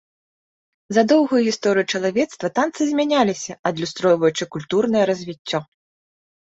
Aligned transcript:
За 0.95 1.03
доўгую 1.11 1.41
гісторыю 1.47 1.85
чалавецтва 1.99 2.47
танцы 2.61 2.81
змяняліся, 2.93 3.53
адлюстроўваючы 3.73 4.51
культурнае 4.59 5.03
развіццё. 5.15 5.65